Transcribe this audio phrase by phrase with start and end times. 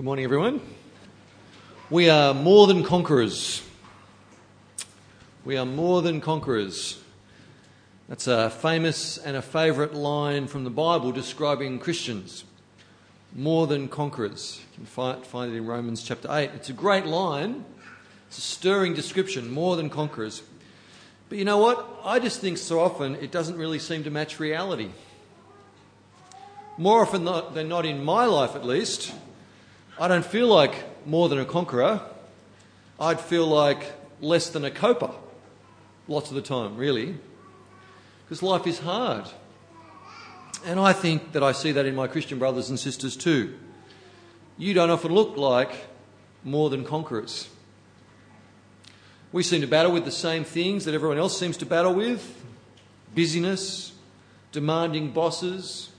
[0.00, 0.62] Good morning, everyone.
[1.90, 3.62] We are more than conquerors.
[5.44, 6.98] We are more than conquerors.
[8.08, 12.44] That's a famous and a favourite line from the Bible describing Christians.
[13.36, 14.62] More than conquerors.
[14.72, 16.52] You can find, it in Romans chapter 8.
[16.54, 17.66] It's a great line,
[18.26, 20.42] it's a stirring description, more than conquerors.
[21.28, 21.86] But you know what?
[22.04, 24.92] I just think so often it doesn't really seem to match reality.
[26.78, 29.12] More often than not, in my life at least,
[30.00, 32.00] I don't feel like more than a conqueror.
[32.98, 35.12] I'd feel like less than a coper
[36.10, 37.14] lots of the time, really.
[38.24, 39.26] Because life is hard.
[40.66, 43.54] And I think that I see that in my Christian brothers and sisters too.
[44.58, 45.70] You don't often look like
[46.44, 47.48] more than conquerors.
[49.32, 52.44] We seem to battle with the same things that everyone else seems to battle with
[53.14, 53.92] busyness,
[54.50, 55.90] demanding bosses,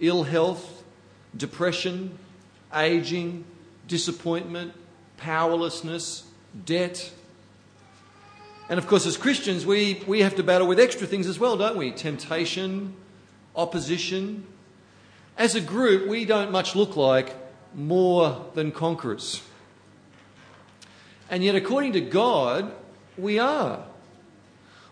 [0.00, 0.82] ill health,
[1.36, 2.18] depression,
[2.74, 3.44] aging,
[3.88, 4.72] disappointment,
[5.16, 6.24] powerlessness,
[6.64, 7.12] debt.
[8.68, 11.56] And of course, as Christians, we, we have to battle with extra things as well,
[11.56, 11.90] don't we?
[11.90, 12.94] Temptation,
[13.56, 14.46] opposition.
[15.36, 17.34] As a group, we don't much look like
[17.74, 19.42] more than conquerors.
[21.28, 22.72] And yet, according to God,
[23.16, 23.84] we are.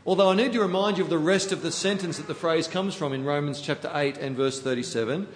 [0.06, 2.66] Although I need to remind you of the rest of the sentence that the phrase
[2.66, 5.28] comes from in Romans chapter 8 and verse 37.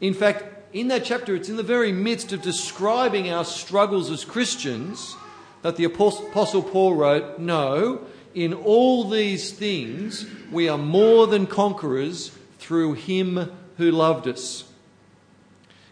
[0.00, 4.26] In fact, in that chapter, it's in the very midst of describing our struggles as
[4.26, 5.16] Christians
[5.62, 8.02] that the Apostle Paul wrote, No,
[8.34, 14.64] in all these things we are more than conquerors through him who loved us.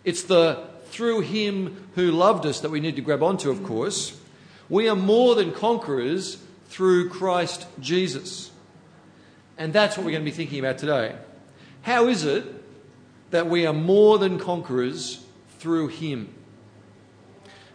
[0.05, 4.21] It's the through him who loved us that we need to grab onto, of course.
[4.69, 6.37] We are more than conquerors
[6.69, 8.51] through Christ Jesus.
[9.57, 11.17] And that's what we're going to be thinking about today.
[11.81, 12.45] How is it
[13.35, 15.27] that we are more than conquerors
[15.59, 16.33] through him.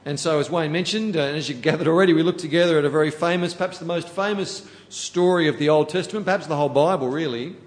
[0.06, 2.86] And so, as Wayne mentioned, uh, and as you gathered already, we looked together at
[2.86, 6.70] a very famous, perhaps the most famous story of the Old Testament, perhaps the whole
[6.70, 7.58] Bible, really.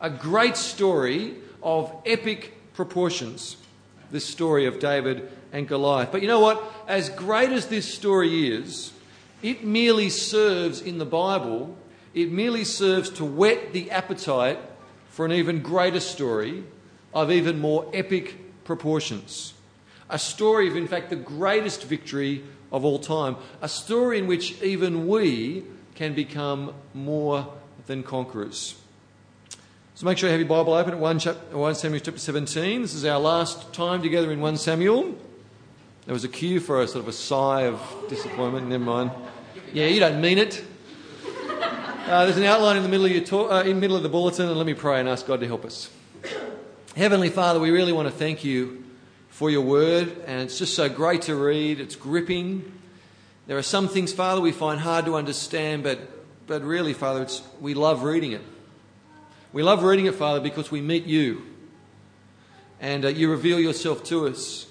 [0.00, 3.58] A great story of epic proportions.
[4.10, 6.10] This story of David and Goliath.
[6.10, 6.60] But you know what?
[6.88, 8.92] As great as this story is,
[9.40, 11.76] it merely serves in the Bible,
[12.12, 14.58] it merely serves to whet the appetite
[15.10, 16.64] for an even greater story
[17.16, 19.54] of even more epic proportions.
[20.10, 23.36] A story of, in fact, the greatest victory of all time.
[23.62, 27.54] A story in which even we can become more
[27.86, 28.76] than conquerors.
[29.94, 32.82] So make sure you have your Bible open at 1, chapter, 1 Samuel chapter 17.
[32.82, 35.16] This is our last time together in 1 Samuel.
[36.04, 38.68] There was a cue for a sort of a sigh of disappointment.
[38.68, 39.10] Never mind.
[39.72, 40.62] Yeah, you don't mean it.
[42.06, 44.02] Uh, there's an outline in the middle of your talk, uh, in the middle of
[44.02, 45.90] the bulletin, and let me pray and ask God to help us.
[46.96, 48.82] Heavenly Father, we really want to thank you
[49.28, 51.78] for your word, and it's just so great to read.
[51.78, 52.72] It's gripping.
[53.46, 55.98] There are some things, Father, we find hard to understand, but,
[56.46, 58.40] but really, Father, it's, we love reading it.
[59.52, 61.42] We love reading it, Father, because we meet you,
[62.80, 64.66] and uh, you reveal yourself to us.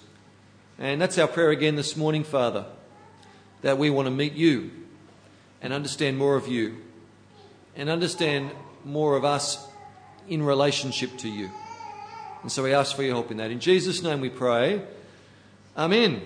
[0.79, 2.65] And that's our prayer again this morning, Father,
[3.61, 4.71] that we want to meet you
[5.61, 6.77] and understand more of you
[7.75, 8.49] and understand
[8.83, 9.63] more of us
[10.27, 11.51] in relationship to you.
[12.45, 13.49] And so we ask for your help in that.
[13.49, 14.79] In Jesus' name we pray.
[15.75, 16.21] Amen.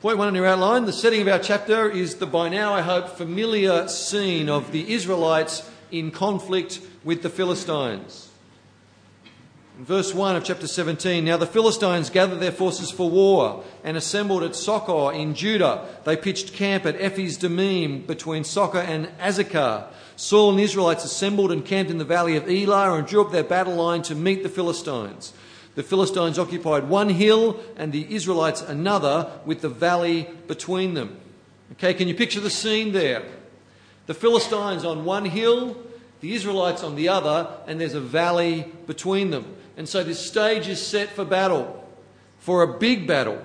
[0.00, 2.80] Point one on your outline the setting of our chapter is the by now, I
[2.80, 8.28] hope, familiar scene of the Israelites in conflict with the Philistines.
[9.78, 13.94] In verse 1 of chapter 17, now the Philistines gathered their forces for war and
[13.94, 15.86] assembled at Socoh in Judah.
[16.04, 19.88] They pitched camp at Ephes Dammim between Socoh and Azekah.
[20.16, 23.32] Saul and the Israelites assembled and camped in the valley of Elah and drew up
[23.32, 25.34] their battle line to meet the Philistines.
[25.74, 31.20] The Philistines occupied one hill and the Israelites another with the valley between them.
[31.72, 33.26] Okay, can you picture the scene there?
[34.06, 35.76] The Philistines on one hill,
[36.22, 39.52] the Israelites on the other, and there's a valley between them.
[39.76, 41.86] And so this stage is set for battle,
[42.38, 43.44] for a big battle.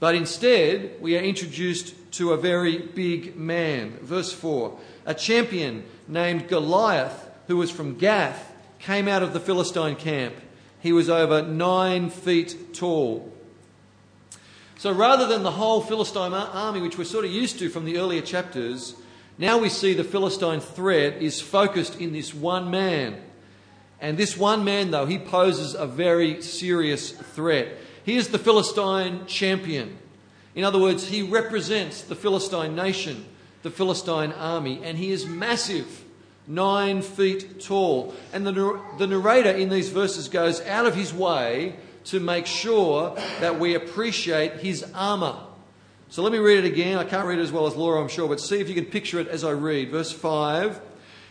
[0.00, 3.98] But instead, we are introduced to a very big man.
[4.00, 9.96] Verse 4 A champion named Goliath, who was from Gath, came out of the Philistine
[9.96, 10.34] camp.
[10.80, 13.32] He was over nine feet tall.
[14.78, 17.98] So rather than the whole Philistine army, which we're sort of used to from the
[17.98, 18.94] earlier chapters,
[19.36, 23.20] now we see the Philistine threat is focused in this one man.
[24.00, 27.68] And this one man, though, he poses a very serious threat.
[28.04, 29.98] He is the Philistine champion.
[30.54, 33.26] In other words, he represents the Philistine nation,
[33.62, 36.04] the Philistine army, and he is massive
[36.46, 38.14] nine feet tall.
[38.32, 43.14] And the, the narrator in these verses goes out of his way to make sure
[43.40, 45.36] that we appreciate his armour.
[46.08, 46.96] So let me read it again.
[46.96, 48.86] I can't read it as well as Laura, I'm sure, but see if you can
[48.86, 49.90] picture it as I read.
[49.90, 50.80] Verse 5.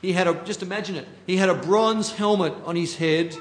[0.07, 3.35] He had a, just imagine it, he had a bronze helmet on his head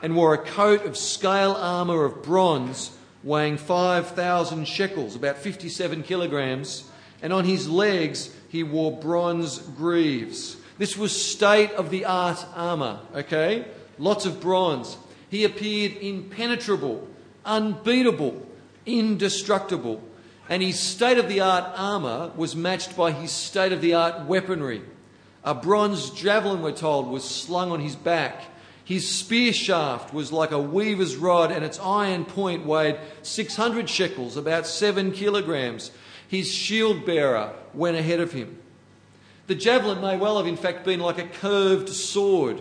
[0.00, 6.88] and wore a coat of scale armour of bronze weighing 5,000 shekels, about 57 kilograms,
[7.20, 10.56] and on his legs he wore bronze greaves.
[10.78, 13.66] This was state of the art armour, okay?
[13.98, 14.96] Lots of bronze.
[15.28, 17.06] He appeared impenetrable,
[17.44, 18.40] unbeatable,
[18.86, 20.02] indestructible.
[20.48, 24.24] And his state of the art armour was matched by his state of the art
[24.24, 24.80] weaponry.
[25.46, 28.42] A bronze javelin, we're told, was slung on his back.
[28.84, 34.36] His spear shaft was like a weaver's rod, and its iron point weighed 600 shekels,
[34.36, 35.92] about seven kilograms.
[36.26, 38.58] His shield bearer went ahead of him.
[39.46, 42.60] The javelin may well have, in fact, been like a curved sword.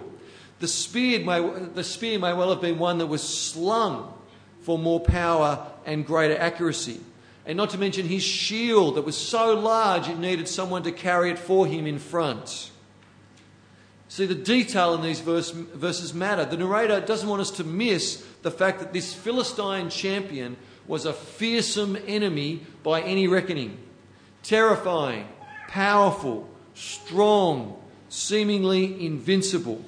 [0.60, 1.42] The spear may,
[1.74, 4.14] the spear may well have been one that was slung
[4.62, 7.00] for more power and greater accuracy.
[7.48, 11.32] And not to mention his shield that was so large it needed someone to carry
[11.32, 12.72] it for him in front.
[14.08, 16.46] See, the detail in these verse, verses matter.
[16.46, 20.58] The narrator doesn't want us to miss the fact that this Philistine champion
[20.88, 23.78] was a fearsome enemy by any reckoning.
[24.44, 25.28] Terrifying,
[25.68, 29.84] powerful, strong, seemingly invincible.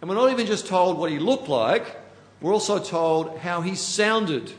[0.00, 1.96] And we're not even just told what he looked like,
[2.40, 4.52] we're also told how he sounded.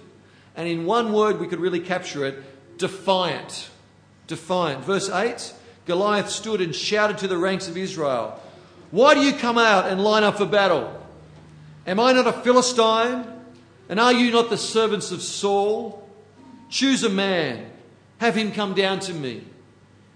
[0.56, 2.44] And in one word, we could really capture it
[2.78, 3.70] defiant.
[4.26, 4.84] Defiant.
[4.84, 5.54] Verse 8
[5.88, 8.40] Goliath stood and shouted to the ranks of Israel,
[8.92, 10.94] Why do you come out and line up for battle?
[11.88, 13.26] Am I not a Philistine?
[13.90, 16.08] And are you not the servants of Saul?
[16.70, 17.72] Choose a man,
[18.18, 19.46] have him come down to me.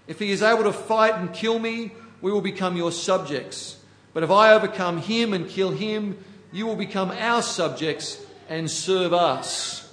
[0.06, 3.78] If he is able to fight and kill me, we will become your subjects.
[4.12, 6.22] But if I overcome him and kill him,
[6.52, 9.90] you will become our subjects and serve us.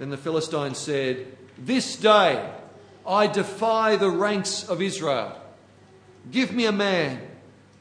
[0.00, 2.50] Then the Philistine said, This day
[3.06, 5.38] I defy the ranks of Israel.
[6.30, 7.20] Give me a man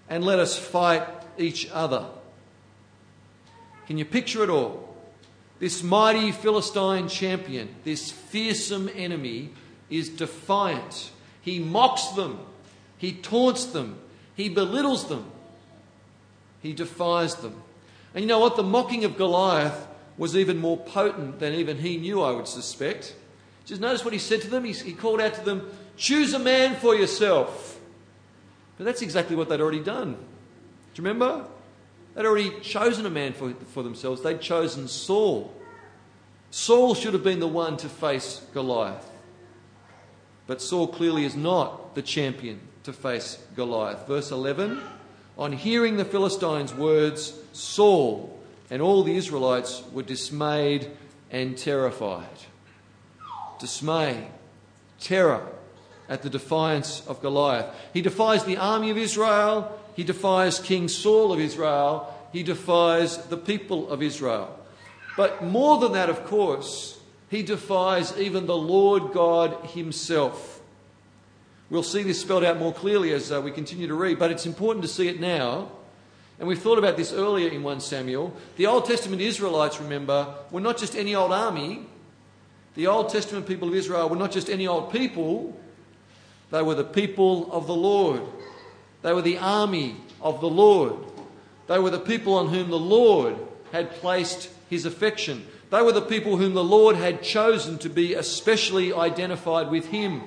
[0.09, 2.05] and let us fight each other.
[3.87, 4.95] Can you picture it all?
[5.59, 9.51] This mighty Philistine champion, this fearsome enemy,
[9.89, 11.11] is defiant.
[11.41, 12.39] He mocks them,
[12.97, 13.99] he taunts them,
[14.35, 15.29] he belittles them,
[16.61, 17.61] he defies them.
[18.13, 18.55] And you know what?
[18.55, 19.87] The mocking of Goliath
[20.17, 23.15] was even more potent than even he knew, I would suspect.
[23.65, 24.63] Just notice what he said to them.
[24.63, 27.79] He, he called out to them, Choose a man for yourself.
[28.77, 30.13] But that's exactly what they'd already done.
[30.13, 31.45] Do you remember?
[32.15, 34.21] They'd already chosen a man for, for themselves.
[34.21, 35.53] They'd chosen Saul.
[36.51, 39.09] Saul should have been the one to face Goliath.
[40.45, 44.07] But Saul clearly is not the champion to face Goliath.
[44.07, 44.81] Verse 11
[45.37, 48.37] On hearing the Philistines' words, Saul
[48.69, 50.91] and all the Israelites were dismayed
[51.31, 52.27] and terrified
[53.63, 54.27] dismay,
[54.99, 55.47] terror
[56.09, 57.73] at the defiance of Goliath.
[57.93, 63.37] He defies the army of Israel, he defies King Saul of Israel, he defies the
[63.37, 64.59] people of Israel.
[65.15, 66.99] But more than that, of course,
[67.29, 70.61] he defies even the Lord God himself.
[71.69, 74.45] We'll see this spelled out more clearly as uh, we continue to read, but it's
[74.45, 75.71] important to see it now.
[76.37, 78.35] And we've thought about this earlier in 1 Samuel.
[78.57, 81.85] The Old Testament Israelites, remember, were not just any old army,
[82.75, 85.57] the Old Testament people of Israel were not just any old people,
[86.51, 88.21] they were the people of the Lord.
[89.01, 90.95] They were the army of the Lord.
[91.67, 93.35] They were the people on whom the Lord
[93.71, 95.45] had placed his affection.
[95.71, 100.21] They were the people whom the Lord had chosen to be especially identified with him.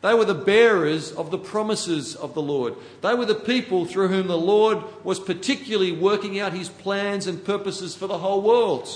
[0.00, 2.74] They were the bearers of the promises of the Lord.
[3.00, 7.44] They were the people through whom the Lord was particularly working out his plans and
[7.44, 8.88] purposes for the whole world.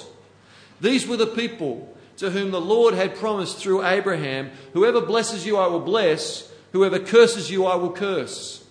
[0.81, 5.57] These were the people to whom the Lord had promised through Abraham Whoever blesses you,
[5.57, 8.64] I will bless, whoever curses you, I will curse.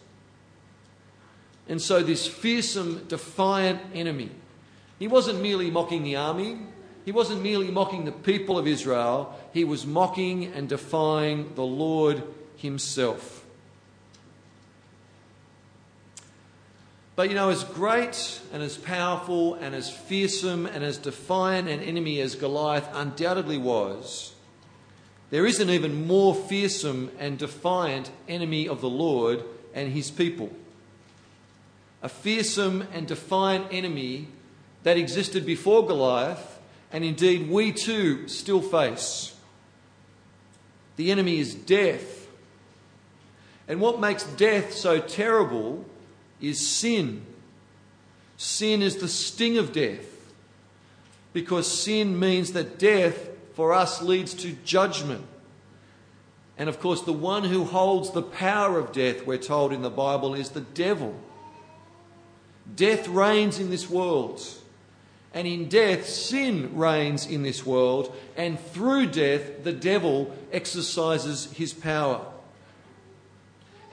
[1.67, 4.31] And so, this fearsome, defiant enemy,
[5.00, 6.60] he wasn't merely mocking the army,
[7.03, 12.24] he wasn't merely mocking the people of Israel, he was mocking and defying the Lord
[12.55, 13.40] himself.
[17.15, 21.82] But you know, as great and as powerful and as fearsome and as defiant an
[21.82, 24.34] enemy as Goliath undoubtedly was,
[25.30, 30.51] there is an even more fearsome and defiant enemy of the Lord and his people.
[32.01, 34.27] A fearsome and defiant enemy
[34.84, 36.60] that existed before Goliath,
[36.91, 39.36] and indeed we too still face.
[40.96, 42.27] The enemy is death.
[43.68, 45.86] And what makes death so terrible
[46.41, 47.25] is sin.
[48.38, 50.12] Sin is the sting of death
[51.33, 55.25] because sin means that death for us leads to judgment.
[56.57, 59.89] And of course, the one who holds the power of death, we're told in the
[59.89, 61.15] Bible, is the devil.
[62.75, 64.43] Death reigns in this world.
[65.33, 68.13] And in death, sin reigns in this world.
[68.36, 72.25] And through death, the devil exercises his power.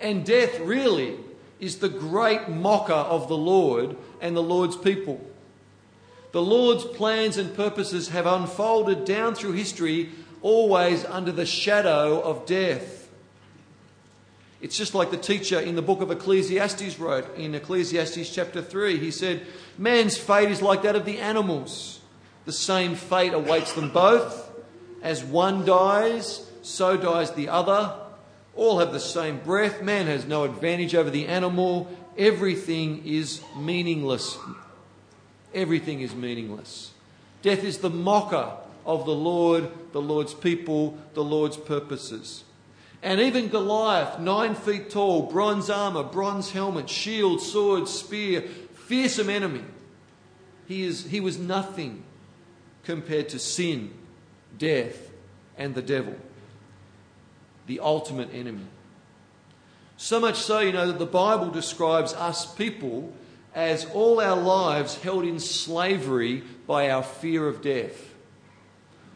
[0.01, 1.17] And death really
[1.61, 5.21] is the great mocker of the Lord and the Lord's people.
[6.33, 10.11] The Lord's plans and purposes have unfolded down through history,
[10.43, 13.09] always under the shadow of death.
[14.61, 18.99] It's just like the teacher in the book of Ecclesiastes wrote in Ecclesiastes chapter 3.
[18.99, 19.47] He said,
[19.79, 22.01] Man's fate is like that of the animals.
[22.45, 24.51] The same fate awaits them both.
[25.01, 27.95] As one dies, so dies the other.
[28.59, 29.83] All have the same breath.
[29.83, 31.87] Man has no advantage over the animal.
[32.19, 34.37] Everything is meaningless.
[35.55, 36.91] Everything is meaningless.
[37.41, 38.51] Death is the mocker
[38.85, 42.43] of the Lord, the Lord's people, the Lord's purposes.
[43.01, 48.43] And even Goliath, nine feet tall, bronze armor, bronze helmet, shield, sword, spear,
[48.75, 49.63] fearsome enemy.
[50.67, 52.03] He, is, he was nothing
[52.83, 53.93] compared to sin,
[54.59, 55.11] death,
[55.57, 56.17] and the devil
[57.69, 58.67] the ultimate enemy.
[59.97, 63.13] So much so, you know, that the Bible describes us people
[63.55, 68.15] as all our lives held in slavery by our fear of death.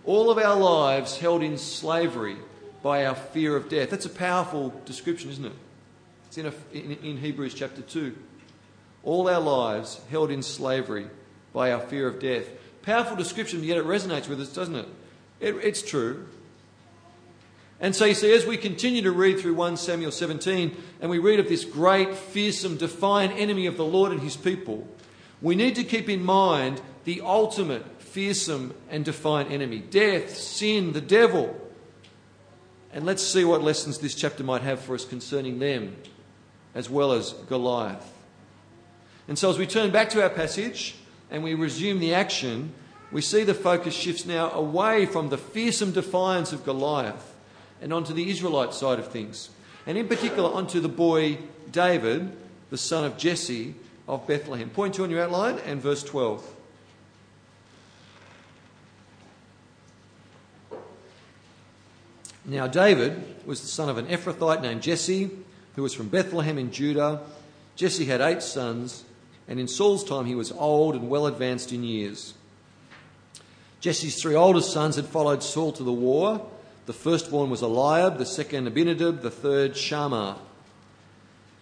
[0.04, 2.36] All of our lives held in slavery
[2.82, 3.90] by our fear of death.
[3.90, 5.52] That's a powerful description, isn't it?
[6.26, 8.16] It's in, a, in, in Hebrews chapter 2.
[9.04, 11.06] All our lives held in slavery
[11.52, 12.46] by our fear of death.
[12.82, 14.88] Powerful description, yet it resonates with us, doesn't it?
[15.40, 16.26] it it's true.
[17.82, 21.18] And so you see, as we continue to read through 1 Samuel 17, and we
[21.18, 24.86] read of this great, fearsome, defiant enemy of the Lord and his people,
[25.42, 31.00] we need to keep in mind the ultimate, fearsome, and defiant enemy death, sin, the
[31.00, 31.58] devil.
[32.92, 35.96] And let's see what lessons this chapter might have for us concerning them,
[36.76, 38.12] as well as Goliath.
[39.26, 40.94] And so, as we turn back to our passage
[41.32, 42.74] and we resume the action,
[43.10, 47.31] we see the focus shifts now away from the fearsome defiance of Goliath
[47.82, 49.50] and onto the Israelite side of things,
[49.86, 51.36] and in particular onto the boy
[51.70, 52.34] David,
[52.70, 53.74] the son of Jesse
[54.08, 54.70] of Bethlehem.
[54.70, 56.48] Point two on your outline and verse 12.
[62.44, 65.30] Now, David was the son of an Ephrathite named Jesse,
[65.76, 67.20] who was from Bethlehem in Judah.
[67.76, 69.04] Jesse had eight sons,
[69.46, 72.34] and in Saul's time he was old and well advanced in years.
[73.80, 76.46] Jesse's three oldest sons had followed Saul to the war,
[76.86, 80.38] the firstborn was Eliab, the second Abinadab, the third Shammah.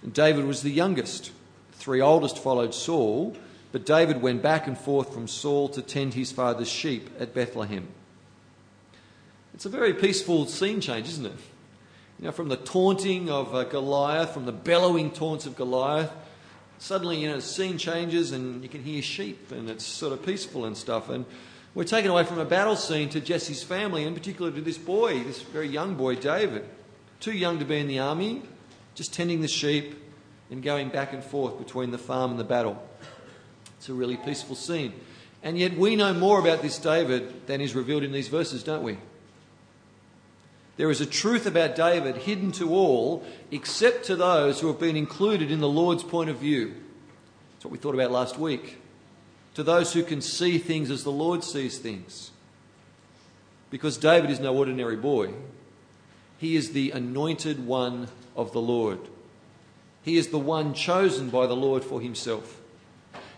[0.02, 1.30] And David was the youngest.
[1.72, 3.36] The three oldest followed Saul,
[3.72, 7.88] but David went back and forth from Saul to tend his father's sheep at Bethlehem.
[9.54, 11.32] It's a very peaceful scene change, isn't it?
[12.18, 16.10] You know, from the taunting of uh, Goliath, from the bellowing taunts of Goliath,
[16.78, 20.24] suddenly, you know, the scene changes and you can hear sheep and it's sort of
[20.24, 21.10] peaceful and stuff.
[21.10, 21.26] And
[21.74, 25.22] we're taken away from a battle scene to Jesse's family, in particular to this boy,
[25.22, 26.64] this very young boy, David.
[27.20, 28.42] Too young to be in the army,
[28.94, 30.02] just tending the sheep
[30.50, 32.82] and going back and forth between the farm and the battle.
[33.78, 34.94] It's a really peaceful scene.
[35.42, 38.82] And yet we know more about this David than is revealed in these verses, don't
[38.82, 38.98] we?
[40.76, 44.96] There is a truth about David hidden to all except to those who have been
[44.96, 46.74] included in the Lord's point of view.
[47.52, 48.78] That's what we thought about last week
[49.54, 52.30] to those who can see things as the Lord sees things.
[53.71, 55.33] Because David is no ordinary boy,
[56.38, 58.99] he is the anointed one of the Lord.
[60.02, 62.61] He is the one chosen by the Lord for himself.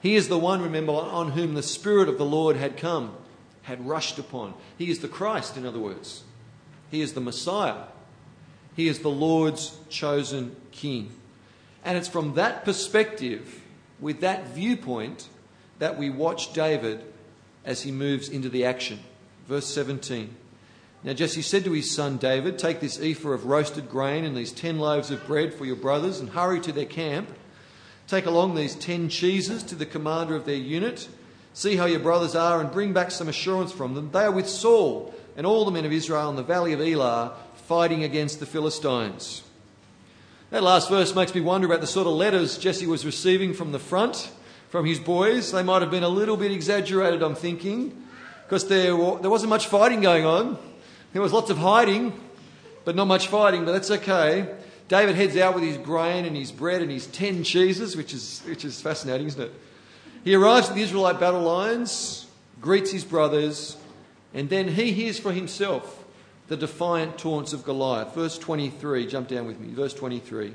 [0.00, 3.14] He is the one, remember, on whom the Spirit of the Lord had come,
[3.62, 4.54] had rushed upon.
[4.78, 6.22] He is the Christ, in other words.
[6.90, 7.84] He is the Messiah.
[8.74, 11.12] He is the Lord's chosen King.
[11.84, 13.60] And it's from that perspective,
[14.00, 15.28] with that viewpoint,
[15.82, 17.02] that we watch David
[17.64, 19.00] as he moves into the action.
[19.48, 20.32] Verse 17.
[21.02, 24.52] Now Jesse said to his son David, Take this ephah of roasted grain and these
[24.52, 27.30] ten loaves of bread for your brothers and hurry to their camp.
[28.06, 31.08] Take along these ten cheeses to the commander of their unit.
[31.52, 34.12] See how your brothers are and bring back some assurance from them.
[34.12, 37.34] They are with Saul and all the men of Israel in the valley of Elah
[37.66, 39.42] fighting against the Philistines.
[40.50, 43.72] That last verse makes me wonder about the sort of letters Jesse was receiving from
[43.72, 44.30] the front
[44.72, 45.52] from his boys.
[45.52, 48.04] They might have been a little bit exaggerated, I'm thinking,
[48.44, 50.56] because there, there wasn't much fighting going on.
[51.12, 52.18] There was lots of hiding,
[52.86, 54.48] but not much fighting, but that's okay.
[54.88, 58.40] David heads out with his grain and his bread and his ten cheeses, which is,
[58.46, 59.52] which is fascinating, isn't it?
[60.24, 62.26] He arrives at the Israelite battle lines,
[62.62, 63.76] greets his brothers,
[64.32, 66.02] and then he hears for himself
[66.48, 68.14] the defiant taunts of Goliath.
[68.14, 69.74] Verse 23, jump down with me.
[69.74, 70.54] Verse 23.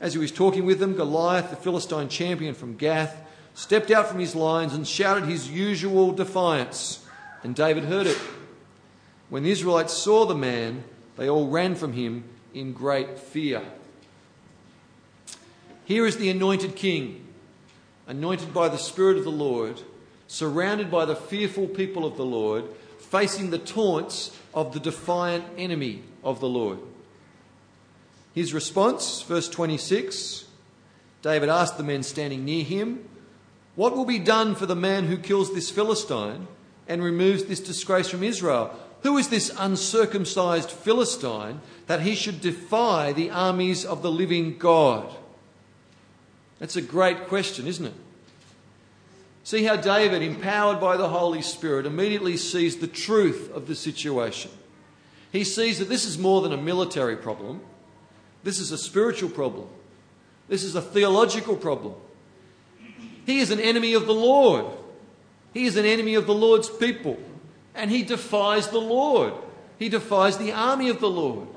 [0.00, 4.18] As he was talking with them, Goliath, the Philistine champion from Gath, stepped out from
[4.18, 7.04] his lines and shouted his usual defiance.
[7.42, 8.18] And David heard it.
[9.28, 10.84] When the Israelites saw the man,
[11.16, 13.62] they all ran from him in great fear.
[15.84, 17.26] Here is the anointed king,
[18.06, 19.80] anointed by the Spirit of the Lord,
[20.26, 22.64] surrounded by the fearful people of the Lord,
[22.98, 26.78] facing the taunts of the defiant enemy of the Lord.
[28.34, 30.46] His response, verse 26
[31.20, 33.08] David asked the men standing near him,
[33.74, 36.46] What will be done for the man who kills this Philistine
[36.86, 38.74] and removes this disgrace from Israel?
[39.02, 45.12] Who is this uncircumcised Philistine that he should defy the armies of the living God?
[46.58, 47.94] That's a great question, isn't it?
[49.44, 54.52] See how David, empowered by the Holy Spirit, immediately sees the truth of the situation.
[55.32, 57.60] He sees that this is more than a military problem,
[58.44, 59.66] this is a spiritual problem,
[60.48, 61.94] this is a theological problem.
[63.26, 64.66] He is an enemy of the Lord,
[65.52, 67.18] he is an enemy of the Lord's people,
[67.74, 69.34] and he defies the Lord.
[69.78, 71.48] He defies the army of the Lord.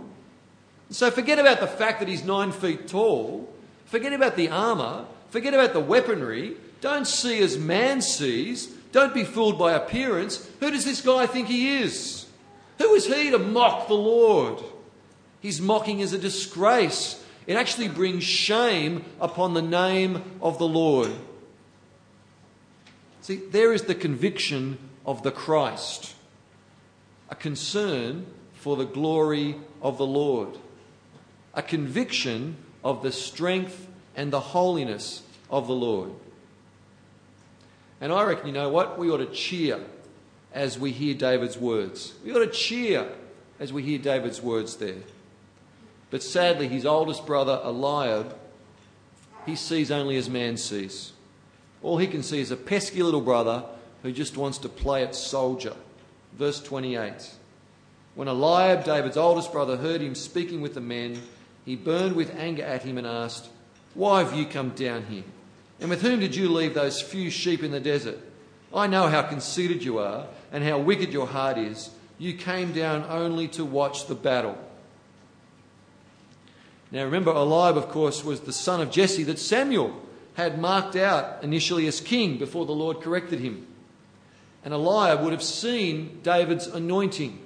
[0.89, 3.53] So forget about the fact that he's nine feet tall.
[3.85, 5.05] Forget about the armour.
[5.29, 6.55] Forget about the weaponry.
[6.81, 8.67] Don't see as man sees.
[8.91, 10.49] Don't be fooled by appearance.
[10.59, 12.25] Who does this guy think he is?
[12.79, 14.63] Who is he to mock the Lord?
[15.41, 17.23] His mocking is a disgrace.
[17.45, 21.11] It actually brings shame upon the name of the Lord.
[23.25, 26.13] See, there is the conviction of the Christ,
[27.27, 30.49] a concern for the glory of the Lord,
[31.55, 36.11] a conviction of the strength and the holiness of the Lord.
[37.99, 38.99] And I reckon, you know what?
[38.99, 39.83] We ought to cheer
[40.53, 42.13] as we hear David's words.
[42.23, 43.11] We ought to cheer
[43.59, 45.01] as we hear David's words there.
[46.11, 48.37] But sadly, his oldest brother, Eliab,
[49.47, 51.13] he sees only as man sees.
[51.83, 53.63] All he can see is a pesky little brother
[54.03, 55.73] who just wants to play at soldier.
[56.37, 57.31] Verse 28.
[58.15, 61.21] When Eliab, David's oldest brother, heard him speaking with the men,
[61.65, 63.49] he burned with anger at him and asked,
[63.93, 65.23] Why have you come down here?
[65.79, 68.19] And with whom did you leave those few sheep in the desert?
[68.73, 71.89] I know how conceited you are and how wicked your heart is.
[72.17, 74.57] You came down only to watch the battle.
[76.91, 80.01] Now remember, Eliab, of course, was the son of Jesse that Samuel
[80.35, 83.67] had marked out initially as king before the Lord corrected him.
[84.63, 87.39] And Eliab would have seen David's anointing,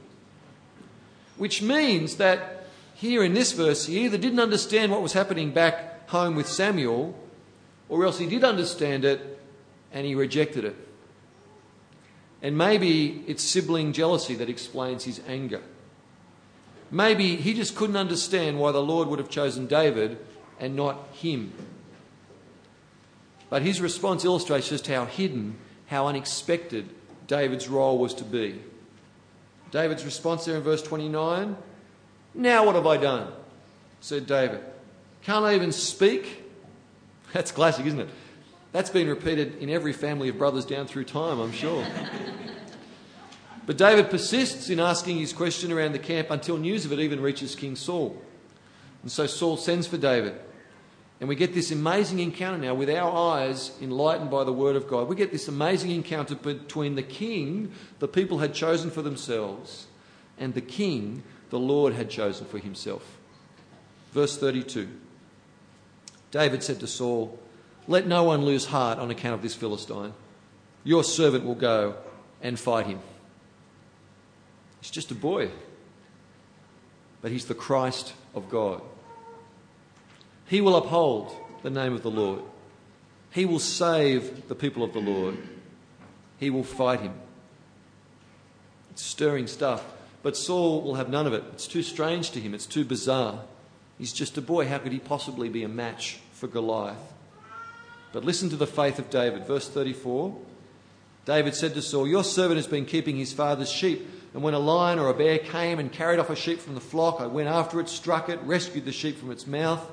[1.38, 6.10] which means that here in this verse, he either didn't understand what was happening back
[6.10, 7.18] home with Samuel,
[7.88, 9.40] or else he did understand it
[9.92, 10.76] and he rejected it.
[12.42, 15.62] And maybe it's sibling jealousy that explains his anger.
[16.92, 20.18] Maybe he just couldn't understand why the Lord would have chosen David
[20.60, 21.54] and not him.
[23.50, 25.58] But his response illustrates just how hidden,
[25.88, 26.90] how unexpected
[27.28, 28.62] David's role was to be.
[29.72, 31.56] David's response there in verse 29
[32.34, 33.32] Now what have I done?
[34.02, 34.62] said David.
[35.24, 36.44] Can't I even speak?
[37.34, 38.10] That's classic, isn't it?
[38.72, 41.86] That's been repeated in every family of brothers down through time, I'm sure.
[43.66, 47.20] but David persists in asking his question around the camp until news of it even
[47.20, 48.22] reaches King Saul.
[49.02, 50.40] And so Saul sends for David.
[51.20, 54.88] And we get this amazing encounter now with our eyes enlightened by the Word of
[54.88, 55.10] God.
[55.10, 59.88] We get this amazing encounter between the king the people had chosen for themselves
[60.38, 63.18] and the king the Lord had chosen for himself.
[64.14, 64.88] Verse 32
[66.32, 67.40] David said to Saul,
[67.88, 70.14] Let no one lose heart on account of this Philistine.
[70.84, 71.96] Your servant will go
[72.42, 73.00] and fight him.
[74.80, 75.50] He's just a boy,
[77.22, 78.82] but he's the Christ of God.
[80.50, 82.42] He will uphold the name of the Lord.
[83.32, 85.38] He will save the people of the Lord.
[86.38, 87.14] He will fight him.
[88.90, 89.86] It's stirring stuff.
[90.24, 91.44] But Saul will have none of it.
[91.54, 92.56] It's too strange to him.
[92.56, 93.42] It's too bizarre.
[94.00, 94.68] He's just a boy.
[94.68, 97.14] How could he possibly be a match for Goliath?
[98.12, 99.46] But listen to the faith of David.
[99.46, 100.36] Verse 34
[101.26, 104.10] David said to Saul, Your servant has been keeping his father's sheep.
[104.34, 106.82] And when a lion or a bear came and carried off a sheep from the
[106.82, 109.88] flock, I went after it, struck it, rescued the sheep from its mouth.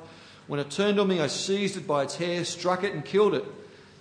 [0.47, 3.35] When it turned on me, I seized it by its hair, struck it, and killed
[3.35, 3.45] it.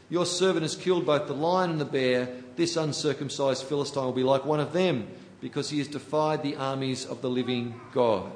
[0.10, 2.30] Your servant has killed both the lion and the bear.
[2.56, 5.08] This uncircumcised Philistine will be like one of them,
[5.42, 8.32] because he has defied the armies of the living God.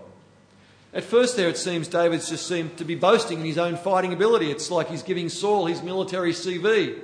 [0.91, 4.11] At first, there it seems David just seemed to be boasting in his own fighting
[4.11, 4.49] ability.
[4.49, 6.99] It's like he's giving Saul his military CV.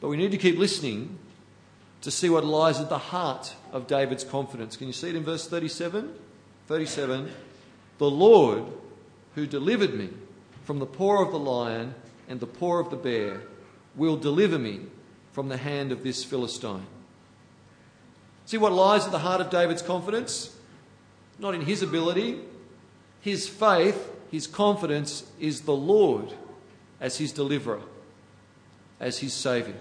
[0.00, 1.16] But we need to keep listening
[2.02, 4.76] to see what lies at the heart of David's confidence.
[4.76, 6.12] Can you see it in verse 37?
[6.66, 7.30] 37
[7.98, 8.64] The Lord
[9.36, 10.08] who delivered me
[10.64, 11.94] from the paw of the lion
[12.28, 13.42] and the paw of the bear
[13.94, 14.80] will deliver me
[15.32, 16.86] from the hand of this Philistine.
[18.46, 20.56] See what lies at the heart of David's confidence?
[21.38, 22.40] Not in his ability.
[23.20, 26.32] His faith, his confidence is the Lord
[26.98, 27.82] as his deliverer,
[28.98, 29.76] as his saviour.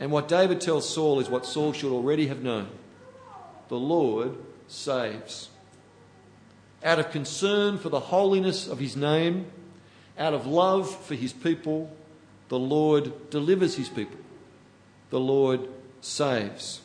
[0.00, 2.68] And what David tells Saul is what Saul should already have known
[3.68, 5.50] the Lord saves.
[6.82, 9.46] Out of concern for the holiness of his name,
[10.18, 11.90] out of love for his people,
[12.48, 14.18] the Lord delivers his people.
[15.10, 15.68] The Lord
[16.00, 16.80] saves.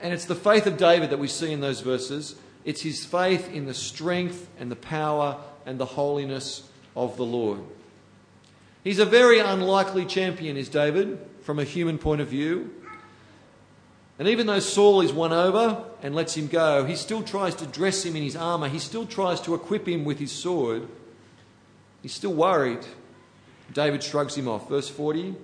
[0.00, 2.36] And it's the faith of David that we see in those verses.
[2.64, 7.60] It's his faith in the strength and the power and the holiness of the Lord.
[8.82, 12.74] He's a very unlikely champion, is David, from a human point of view.
[14.20, 17.66] And even though Saul is won over and lets him go, he still tries to
[17.66, 18.68] dress him in his armour.
[18.68, 20.86] He still tries to equip him with his sword.
[22.02, 22.80] He's still worried.
[23.72, 24.68] David shrugs him off.
[24.68, 25.34] Verse 40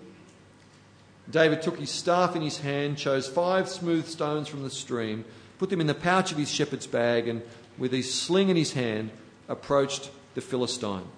[1.30, 5.24] David took his staff in his hand, chose five smooth stones from the stream,
[5.58, 7.40] put them in the pouch of his shepherd's bag, and
[7.78, 9.10] with his sling in his hand,
[9.48, 11.08] approached the Philistine.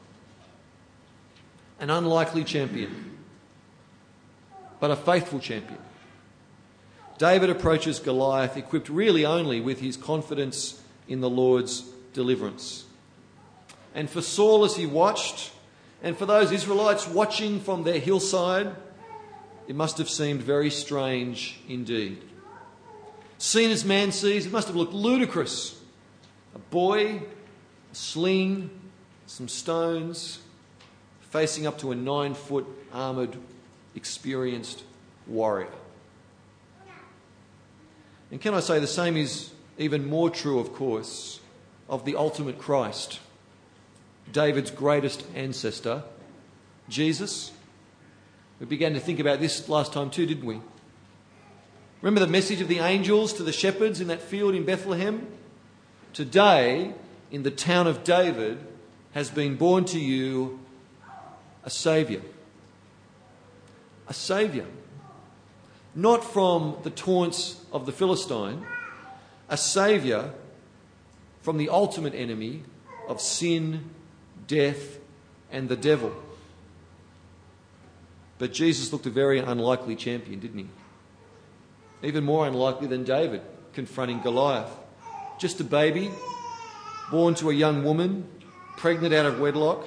[1.81, 3.19] An unlikely champion,
[4.79, 5.81] but a faithful champion.
[7.19, 12.85] David approaches Goliath equipped really only with his confidence in the Lord's deliverance.
[13.95, 15.51] And for Saul as he watched,
[16.03, 18.73] and for those Israelites watching from their hillside,
[19.67, 22.23] it must have seemed very strange indeed.
[23.39, 25.81] Seen as man sees, it must have looked ludicrous.
[26.55, 27.23] A boy,
[27.93, 28.71] a sling,
[29.27, 30.39] some stones,
[31.31, 33.37] facing up to a nine foot armoured,
[33.95, 34.85] experienced
[35.27, 35.69] warrior.
[38.31, 41.41] And can I say the same is even more true, of course,
[41.89, 43.21] of the ultimate Christ,
[44.33, 46.03] David's greatest ancestor,
[46.89, 47.53] Jesus
[48.61, 50.61] we began to think about this last time too, didn't we?
[52.03, 55.27] Remember the message of the angels to the shepherds in that field in Bethlehem?
[56.13, 56.95] Today,
[57.31, 58.59] in the town of David,
[59.13, 60.59] has been born to you
[61.65, 62.23] a Saviour.
[64.09, 64.67] A Saviour.
[65.95, 68.67] Not from the taunts of the Philistine,
[69.49, 70.33] a Saviour
[71.43, 72.63] from the ultimate enemy
[73.09, 73.91] of sin,
[74.47, 74.99] death,
[75.51, 76.13] and the devil.
[78.39, 80.69] But Jesus looked a very unlikely champion, didn't he?
[82.03, 84.71] Even more unlikely than David confronting Goliath.
[85.39, 86.11] Just a baby,
[87.11, 88.27] born to a young woman,
[88.77, 89.87] pregnant out of wedlock,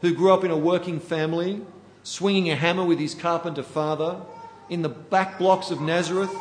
[0.00, 1.60] who grew up in a working family,
[2.02, 4.20] swinging a hammer with his carpenter father,
[4.68, 6.34] in the back blocks of Nazareth.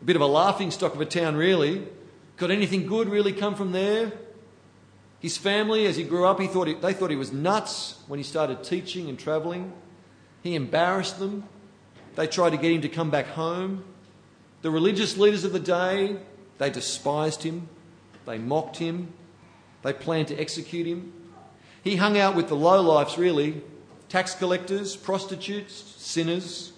[0.00, 1.86] A bit of a laughing stock of a town, really.
[2.36, 4.12] Could anything good really come from there?
[5.20, 8.18] His family, as he grew up, he thought he, they thought he was nuts when
[8.18, 9.72] he started teaching and travelling.
[10.42, 11.44] He embarrassed them.
[12.16, 13.84] They tried to get him to come back home.
[14.60, 16.16] The religious leaders of the day,
[16.58, 17.68] they despised him.
[18.26, 19.14] They mocked him.
[19.82, 21.12] They planned to execute him.
[21.82, 23.62] He hung out with the lowlifes, really
[24.14, 26.73] tax collectors, prostitutes, sinners.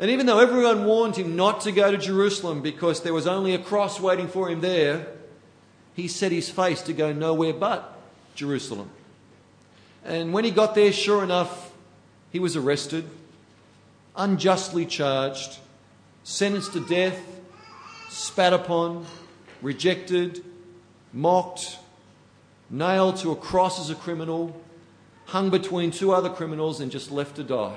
[0.00, 3.54] And even though everyone warned him not to go to Jerusalem because there was only
[3.54, 5.08] a cross waiting for him there,
[5.94, 7.98] he set his face to go nowhere but
[8.36, 8.90] Jerusalem.
[10.04, 11.72] And when he got there, sure enough,
[12.30, 13.04] he was arrested,
[14.16, 15.58] unjustly charged,
[16.22, 17.20] sentenced to death,
[18.08, 19.04] spat upon,
[19.60, 20.44] rejected,
[21.12, 21.78] mocked,
[22.70, 24.60] nailed to a cross as a criminal,
[25.26, 27.76] hung between two other criminals, and just left to die.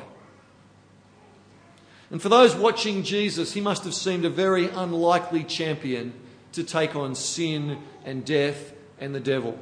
[2.12, 6.14] And for those watching Jesus, he must have seemed a very unlikely champion
[6.52, 9.58] to take on sin and death and the devil.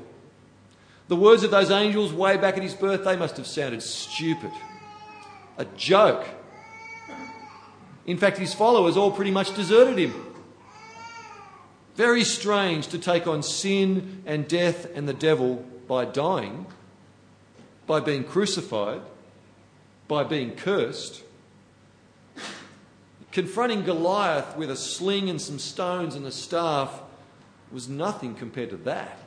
[1.08, 4.52] The words of those angels way back at his birth, they must have sounded stupid
[5.60, 6.26] a joke.
[8.08, 10.26] In fact, his followers all pretty much deserted him.
[11.96, 16.66] Very strange to take on sin and death and the devil by dying,
[17.86, 19.02] by being crucified,
[20.08, 21.24] by being cursed.
[23.32, 27.02] Confronting Goliath with a sling and some stones and a staff
[27.72, 29.20] was nothing compared to that.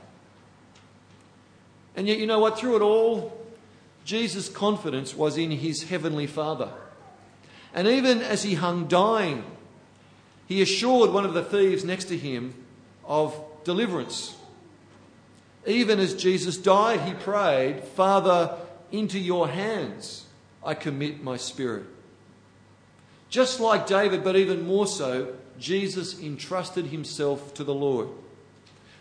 [1.94, 2.58] And yet, you know what?
[2.58, 3.38] Through it all,
[4.04, 6.70] Jesus' confidence was in his heavenly Father.
[7.74, 9.44] And even as he hung dying,
[10.46, 12.54] he assured one of the thieves next to him
[13.04, 14.34] of deliverance.
[15.64, 18.58] Even as Jesus died, he prayed, Father,
[18.90, 20.26] into your hands
[20.64, 21.86] I commit my spirit.
[23.32, 28.08] Just like David, but even more so, Jesus entrusted himself to the Lord.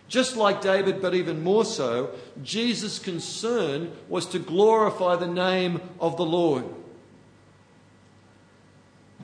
[0.08, 6.16] Just like David, but even more so, Jesus' concern was to glorify the name of
[6.16, 6.64] the Lord.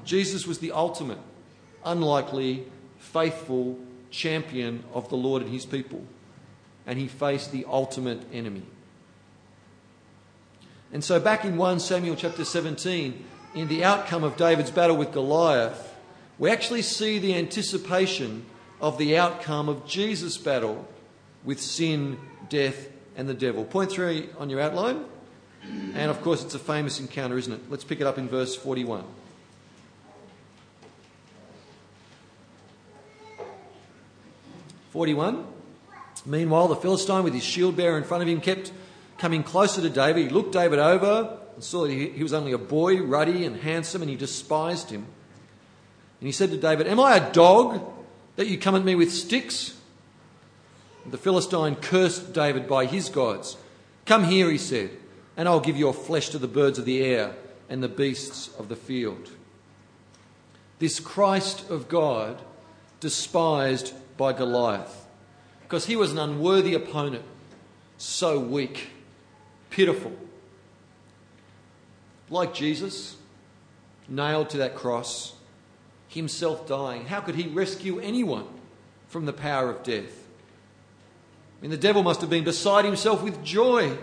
[0.04, 1.20] Jesus was the ultimate,
[1.86, 2.66] unlikely,
[2.98, 3.80] faithful
[4.12, 6.04] champion of the Lord and his people.
[6.86, 8.64] And he faced the ultimate enemy.
[10.92, 15.12] And so, back in 1 Samuel chapter 17, in the outcome of David's battle with
[15.12, 15.96] Goliath,
[16.38, 18.46] we actually see the anticipation
[18.80, 20.88] of the outcome of Jesus' battle
[21.44, 23.66] with sin, death, and the devil.
[23.66, 25.06] Point three on your outline.
[25.96, 27.62] And of course, it's a famous encounter, isn't it?
[27.70, 29.04] Let's pick it up in verse 41.
[34.92, 35.46] Forty-one.
[36.26, 38.72] Meanwhile, the Philistine, with his shield bearer in front of him, kept
[39.18, 40.28] coming closer to David.
[40.28, 44.04] He looked David over and saw that he was only a boy, ruddy and handsome,
[44.04, 45.08] and he despised him.
[46.20, 47.82] And he said to David, Am I a dog
[48.36, 49.76] that you come at me with sticks?
[51.04, 53.58] And the Philistine cursed David by his gods.
[54.06, 54.92] Come here, he said,
[55.36, 57.34] and I'll give your flesh to the birds of the air
[57.70, 59.32] and the beasts of the field.
[60.78, 62.40] This Christ of God
[63.00, 65.08] despised by Goliath
[65.64, 67.26] because he was an unworthy opponent,
[67.98, 68.90] so weak,
[69.72, 70.16] pitiful.
[72.30, 73.16] Like Jesus,
[74.08, 75.34] nailed to that cross
[76.08, 77.06] himself dying.
[77.06, 78.48] How could he rescue anyone
[79.08, 80.28] from the power of death?
[81.58, 83.98] I mean, the devil must have been beside himself with joy.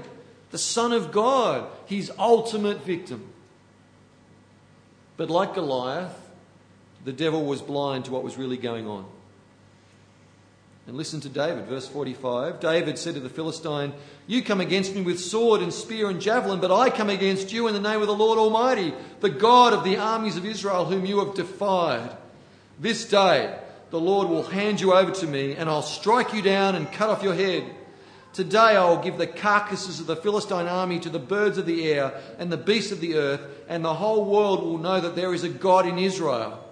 [0.51, 3.29] The Son of God, his ultimate victim.
[5.17, 6.17] But like Goliath,
[7.05, 9.07] the devil was blind to what was really going on.
[10.87, 12.61] And listen to David, verse 45.
[12.61, 13.95] David said to the Philistine,
[14.27, 17.69] You come against me with sword and spear and javelin, but I come against you
[17.69, 21.07] in the name of the Lord Almighty, the God of the armies of Israel, whom
[21.07, 22.15] you have defied.
[22.79, 23.59] This day
[23.91, 27.09] the Lord will hand you over to me, and I'll strike you down and cut
[27.09, 27.65] off your head.
[28.35, 31.91] Today I will give the carcasses of the Philistine army to the birds of the
[31.91, 35.33] air and the beasts of the earth, and the whole world will know that there
[35.33, 36.64] is a God in Israel.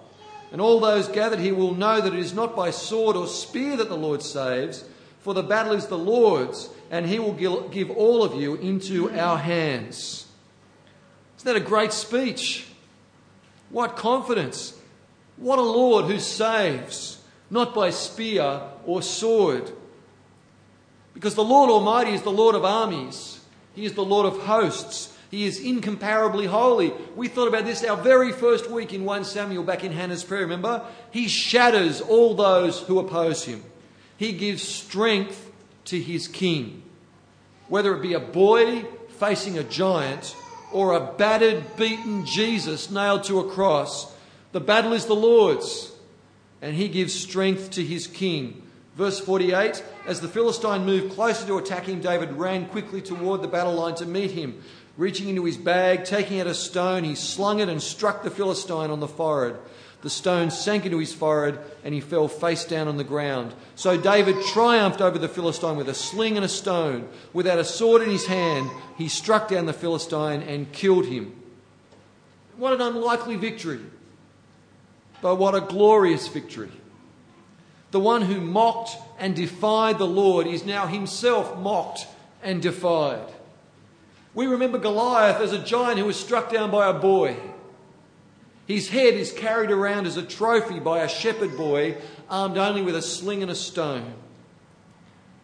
[0.53, 3.75] And all those gathered here will know that it is not by sword or spear
[3.75, 4.85] that the Lord saves,
[5.21, 9.39] for the battle is the Lord's, and he will give all of you into our
[9.39, 10.27] hands.
[11.37, 12.67] Isn't that a great speech?
[13.71, 14.79] What confidence!
[15.37, 19.71] What a Lord who saves, not by spear or sword.
[21.15, 23.39] Because the Lord Almighty is the Lord of armies,
[23.73, 25.12] He is the Lord of hosts.
[25.33, 26.93] He is incomparably holy.
[27.15, 30.41] We thought about this our very first week in 1 Samuel back in Hannah's prayer,
[30.41, 30.85] remember?
[31.09, 33.63] He shatters all those who oppose him.
[34.15, 35.51] He gives strength
[35.85, 36.83] to his king.
[37.67, 38.85] Whether it be a boy
[39.17, 40.35] facing a giant
[40.71, 44.15] or a battered, beaten Jesus nailed to a cross,
[44.51, 45.93] the battle is the Lord's,
[46.61, 48.61] and he gives strength to his king.
[48.95, 53.47] Verse 48 As the Philistine moved closer to attack him, David ran quickly toward the
[53.47, 54.61] battle line to meet him.
[54.95, 58.91] Reaching into his bag, taking out a stone, he slung it and struck the Philistine
[58.91, 59.57] on the forehead.
[60.03, 63.53] The stone sank into his forehead and he fell face down on the ground.
[63.75, 67.07] So David triumphed over the Philistine with a sling and a stone.
[67.31, 71.33] Without a sword in his hand, he struck down the Philistine and killed him.
[72.57, 73.79] What an unlikely victory!
[75.21, 76.71] But what a glorious victory!
[77.91, 82.07] The one who mocked and defied the Lord is now himself mocked
[82.43, 83.32] and defied.
[84.35, 87.37] We remember Goliath as a giant who was struck down by a boy.
[88.65, 91.97] His head is carried around as a trophy by a shepherd boy
[92.29, 94.13] armed only with a sling and a stone.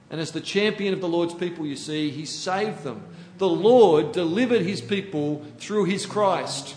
[0.10, 3.06] And as the champion of the Lord's people, you see, he saved them.
[3.38, 6.76] The Lord delivered his people through his Christ.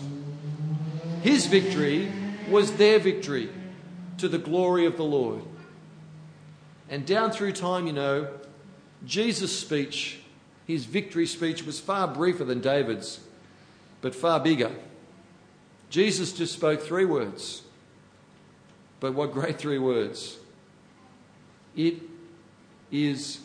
[1.23, 2.11] His victory
[2.49, 3.49] was their victory
[4.19, 5.41] to the glory of the Lord.
[6.89, 8.27] And down through time, you know,
[9.05, 10.19] Jesus' speech
[10.65, 13.19] his victory speech was far briefer than David's,
[14.01, 14.71] but far bigger.
[15.89, 17.63] Jesus just spoke three words.
[18.99, 20.37] But what great three words!
[21.75, 21.95] It
[22.91, 23.39] is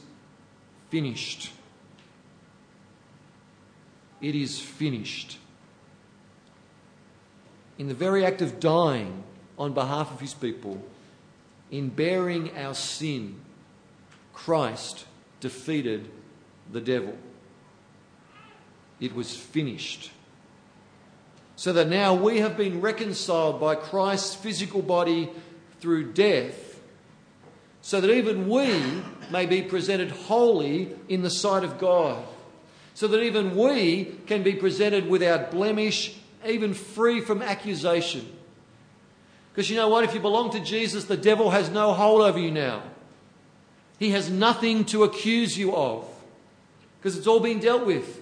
[0.90, 1.52] finished.
[4.20, 5.38] It is finished.
[7.76, 9.24] In the very act of dying
[9.58, 10.82] on behalf of his people,
[11.70, 13.40] in bearing our sin,
[14.32, 15.06] Christ
[15.40, 16.08] defeated
[16.72, 17.16] the devil.
[19.00, 20.10] It was finished.
[21.56, 25.30] So that now we have been reconciled by Christ's physical body
[25.80, 26.80] through death,
[27.80, 32.24] so that even we may be presented holy in the sight of God.
[32.98, 38.28] so that even we can be presented without blemish, even free from accusation.
[39.52, 40.02] Because you know what?
[40.02, 42.82] If you belong to Jesus, the devil has no hold over you now.
[44.00, 46.07] He has nothing to accuse you of
[46.98, 48.20] because it's all been dealt with.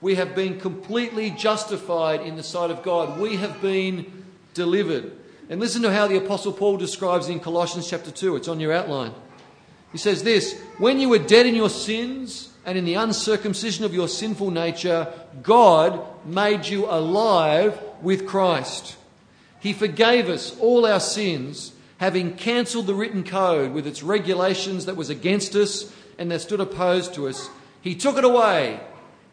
[0.00, 3.18] We have been completely justified in the sight of God.
[3.18, 5.12] We have been delivered.
[5.48, 8.36] And listen to how the Apostle Paul describes in Colossians chapter 2.
[8.36, 9.14] It's on your outline.
[9.92, 13.94] He says this When you were dead in your sins and in the uncircumcision of
[13.94, 15.12] your sinful nature,
[15.42, 18.96] God made you alive with Christ.
[19.60, 24.96] He forgave us all our sins, having cancelled the written code with its regulations that
[24.96, 27.48] was against us and that stood opposed to us.
[27.84, 28.80] He took it away,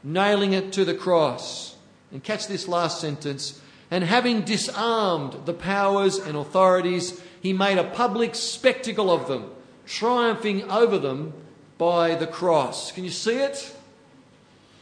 [0.04, 1.78] nailing it to the cross.
[2.12, 3.62] And catch this last sentence.
[3.90, 9.50] And having disarmed the powers and authorities, he made a public spectacle of them,
[9.86, 11.32] triumphing over them
[11.78, 12.92] by the cross.
[12.92, 13.74] Can you see it?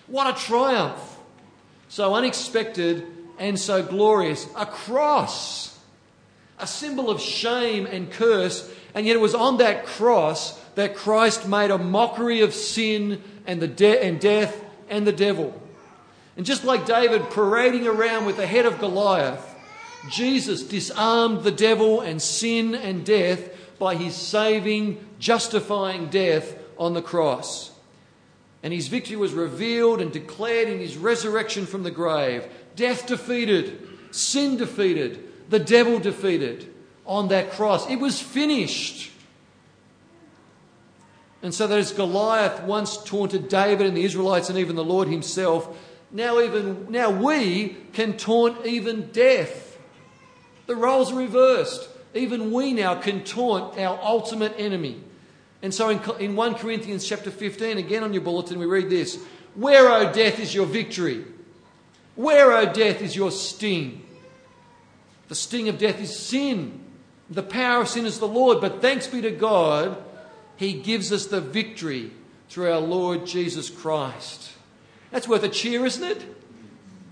[0.07, 1.17] What a triumph!
[1.89, 3.05] So unexpected
[3.37, 4.47] and so glorious.
[4.57, 5.77] A cross,
[6.57, 11.47] a symbol of shame and curse, and yet it was on that cross that Christ
[11.47, 15.59] made a mockery of sin and, the de- and death and the devil.
[16.37, 19.43] And just like David parading around with the head of Goliath,
[20.11, 27.01] Jesus disarmed the devil and sin and death by his saving, justifying death on the
[27.01, 27.71] cross.
[28.61, 32.45] And his victory was revealed and declared in his resurrection from the grave.
[32.75, 36.71] Death defeated, sin defeated, the devil defeated
[37.03, 37.89] on that cross.
[37.89, 39.11] It was finished.
[41.41, 45.07] And so that as Goliath once taunted David and the Israelites and even the Lord
[45.07, 45.77] himself,
[46.11, 49.77] now even now we can taunt even death.
[50.65, 51.87] The roles are reversed.
[52.13, 55.01] Even we now can taunt our ultimate enemy.
[55.61, 59.21] And so in, in 1 Corinthians chapter 15, again on your bulletin, we read this
[59.55, 61.25] Where, O death, is your victory?
[62.15, 64.05] Where, O death, is your sting?
[65.27, 66.83] The sting of death is sin.
[67.29, 68.59] The power of sin is the Lord.
[68.59, 70.03] But thanks be to God
[70.59, 72.11] he gives us the victory
[72.49, 74.51] through our Lord Jesus Christ.
[75.09, 76.21] That's worth a cheer, isn't it?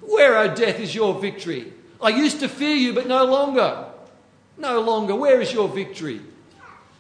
[0.02, 1.72] Where, O death, is your victory?
[2.02, 3.86] I used to fear you, but no longer.
[4.58, 5.16] No longer.
[5.16, 6.20] Where is your victory?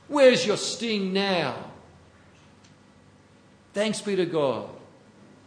[0.07, 1.53] Where is your sting now?
[3.73, 4.69] Thanks be to God.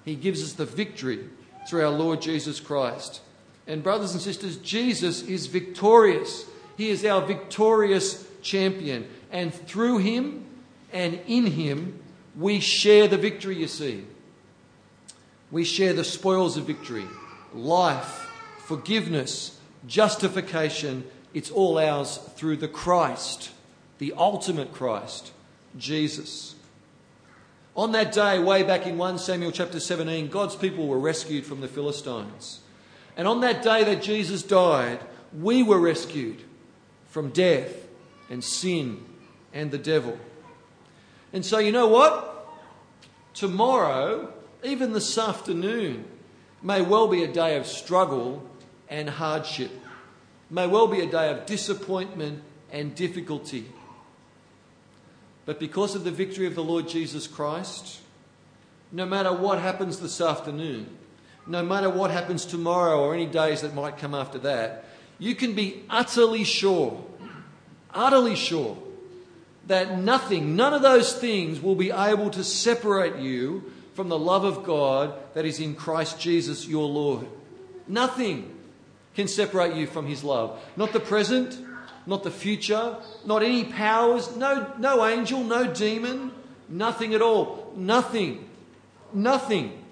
[0.04, 1.30] He gives us the victory
[1.66, 3.22] through our Lord Jesus Christ.
[3.66, 6.44] And, brothers and sisters, Jesus is victorious.
[6.76, 9.08] He is our victorious champion.
[9.32, 10.44] And through him,
[10.92, 12.00] and in him
[12.36, 14.04] we share the victory, you see.
[15.50, 17.06] We share the spoils of victory
[17.52, 21.04] life, forgiveness, justification.
[21.34, 23.50] It's all ours through the Christ,
[23.98, 25.32] the ultimate Christ,
[25.76, 26.54] Jesus.
[27.76, 31.60] On that day, way back in 1 Samuel chapter 17, God's people were rescued from
[31.60, 32.60] the Philistines.
[33.16, 35.00] And on that day that Jesus died,
[35.38, 36.42] we were rescued
[37.08, 37.86] from death
[38.28, 39.04] and sin
[39.52, 40.18] and the devil.
[41.32, 42.48] And so, you know what?
[43.34, 44.32] Tomorrow,
[44.64, 46.04] even this afternoon,
[46.62, 48.46] may well be a day of struggle
[48.88, 49.70] and hardship,
[50.50, 53.66] may well be a day of disappointment and difficulty.
[55.46, 58.00] But because of the victory of the Lord Jesus Christ,
[58.92, 60.96] no matter what happens this afternoon,
[61.46, 64.84] no matter what happens tomorrow or any days that might come after that,
[65.18, 67.04] you can be utterly sure,
[67.94, 68.76] utterly sure
[69.70, 74.42] that nothing, none of those things will be able to separate you from the love
[74.42, 77.28] of God that is in Christ Jesus your Lord.
[77.86, 78.52] Nothing
[79.14, 80.60] can separate you from his love.
[80.76, 81.56] Not the present,
[82.04, 86.32] not the future, not any powers, no, no angel, no demon,
[86.68, 87.72] nothing at all.
[87.76, 88.50] Nothing,
[89.12, 89.84] nothing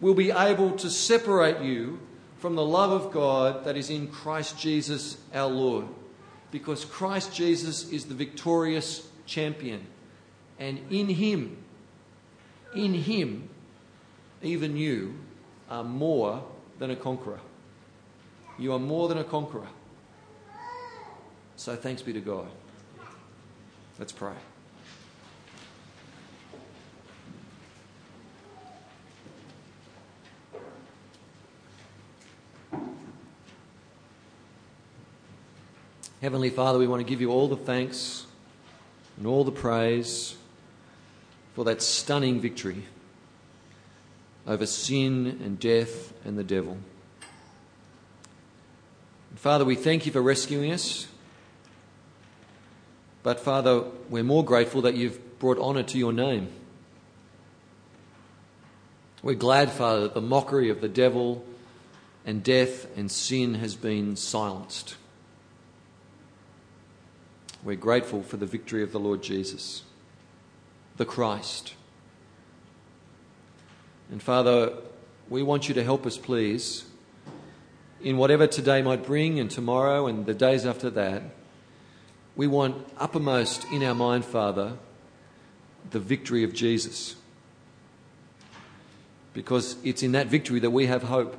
[0.00, 2.00] will be able to separate you
[2.38, 5.86] from the love of God that is in Christ Jesus our Lord
[6.52, 9.84] because Christ Jesus is the victorious champion.
[10.60, 11.56] And in Him,
[12.76, 13.48] in Him,
[14.42, 15.16] even you
[15.68, 16.44] are more
[16.78, 17.40] than a conqueror.
[18.58, 19.66] You are more than a conqueror.
[21.56, 22.48] So thanks be to God.
[23.98, 24.34] Let's pray.
[36.22, 38.26] Heavenly Father, we want to give you all the thanks
[39.16, 40.36] and all the praise
[41.56, 42.84] for that stunning victory
[44.46, 46.78] over sin and death and the devil.
[49.30, 51.08] And Father, we thank you for rescuing us.
[53.24, 56.52] But Father, we're more grateful that you've brought honour to your name.
[59.24, 61.44] We're glad, Father, that the mockery of the devil
[62.24, 64.94] and death and sin has been silenced.
[67.64, 69.84] We're grateful for the victory of the Lord Jesus,
[70.96, 71.74] the Christ.
[74.10, 74.72] And Father,
[75.28, 76.84] we want you to help us, please,
[78.02, 81.22] in whatever today might bring and tomorrow and the days after that.
[82.34, 84.72] We want uppermost in our mind, Father,
[85.90, 87.14] the victory of Jesus.
[89.34, 91.38] Because it's in that victory that we have hope.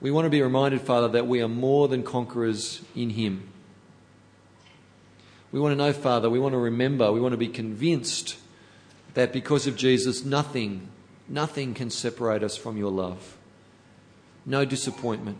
[0.00, 3.48] We want to be reminded, Father, that we are more than conquerors in Him.
[5.50, 8.36] We want to know, Father, we want to remember, we want to be convinced
[9.14, 10.88] that because of Jesus, nothing,
[11.28, 13.36] nothing can separate us from your love.
[14.44, 15.38] No disappointment,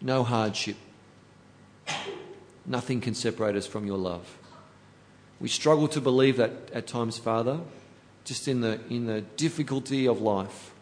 [0.00, 0.76] no hardship.
[2.66, 4.38] Nothing can separate us from your love.
[5.40, 7.60] We struggle to believe that at times, Father,
[8.24, 10.72] just in the, in the difficulty of life.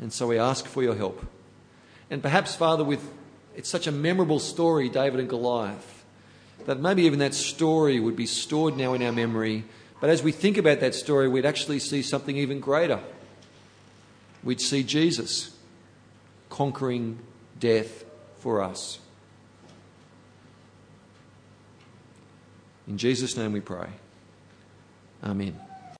[0.00, 1.24] And so we ask for your help.
[2.10, 3.06] And perhaps, Father, with
[3.54, 5.91] it's such a memorable story, David and Goliath,
[6.66, 9.64] that maybe even that story would be stored now in our memory.
[10.00, 13.00] But as we think about that story, we'd actually see something even greater.
[14.42, 15.56] We'd see Jesus
[16.50, 17.18] conquering
[17.58, 18.04] death
[18.38, 18.98] for us.
[22.88, 23.88] In Jesus' name we pray.
[25.22, 25.58] Amen.